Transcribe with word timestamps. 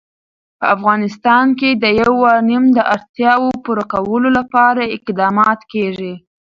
په 0.59 0.65
افغانستان 0.75 1.45
کې 1.59 1.69
د 1.83 1.85
یورانیم 2.01 2.63
د 2.77 2.79
اړتیاوو 2.95 3.51
پوره 3.63 3.85
کولو 3.93 4.29
لپاره 4.37 4.91
اقدامات 4.97 5.59
کېږي. 5.71 6.13